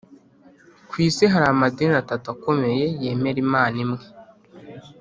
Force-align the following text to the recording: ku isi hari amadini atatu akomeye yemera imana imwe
ku 0.89 0.95
isi 1.07 1.23
hari 1.33 1.45
amadini 1.53 1.95
atatu 2.03 2.25
akomeye 2.35 2.83
yemera 3.01 3.39
imana 3.45 3.75
imwe 3.85 4.03